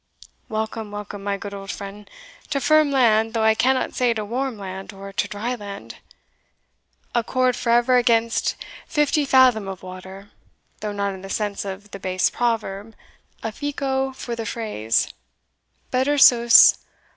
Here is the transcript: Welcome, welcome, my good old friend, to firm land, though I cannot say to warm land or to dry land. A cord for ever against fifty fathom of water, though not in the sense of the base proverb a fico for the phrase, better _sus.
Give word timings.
Welcome, 0.49 0.89
welcome, 0.89 1.23
my 1.23 1.37
good 1.37 1.53
old 1.53 1.69
friend, 1.69 2.09
to 2.49 2.59
firm 2.59 2.89
land, 2.89 3.35
though 3.35 3.43
I 3.43 3.53
cannot 3.53 3.93
say 3.93 4.15
to 4.15 4.25
warm 4.25 4.57
land 4.57 4.91
or 4.93 5.13
to 5.13 5.27
dry 5.27 5.53
land. 5.53 5.97
A 7.13 7.23
cord 7.23 7.55
for 7.55 7.69
ever 7.71 7.97
against 7.97 8.55
fifty 8.87 9.25
fathom 9.25 9.67
of 9.67 9.83
water, 9.83 10.31
though 10.79 10.91
not 10.91 11.13
in 11.13 11.21
the 11.21 11.29
sense 11.29 11.65
of 11.65 11.91
the 11.91 11.99
base 11.99 12.31
proverb 12.31 12.95
a 13.43 13.51
fico 13.51 14.11
for 14.13 14.35
the 14.35 14.47
phrase, 14.47 15.07
better 15.91 16.15
_sus. 16.15 16.79